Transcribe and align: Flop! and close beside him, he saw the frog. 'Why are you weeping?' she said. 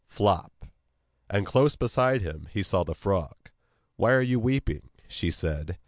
Flop! 0.07 0.65
and 1.29 1.45
close 1.45 1.75
beside 1.75 2.23
him, 2.23 2.47
he 2.51 2.63
saw 2.63 2.83
the 2.83 2.95
frog. 2.95 3.35
'Why 3.97 4.13
are 4.13 4.23
you 4.23 4.39
weeping?' 4.39 4.89
she 5.07 5.29
said. 5.29 5.77